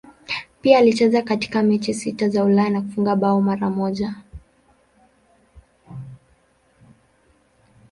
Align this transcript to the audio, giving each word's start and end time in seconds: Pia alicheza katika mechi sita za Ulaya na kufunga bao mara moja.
Pia 0.61 0.77
alicheza 0.77 1.21
katika 1.21 1.63
mechi 1.63 1.93
sita 1.93 2.29
za 2.29 2.43
Ulaya 2.43 2.69
na 2.69 2.81
kufunga 2.81 3.15
bao 3.15 3.41
mara 3.41 3.69
moja. 3.69 4.15